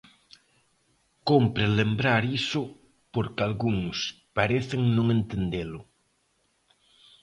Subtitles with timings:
[1.29, 2.63] Cómpre lembrar iso
[3.13, 3.97] porque algúns
[4.37, 5.81] parecen non entendelo.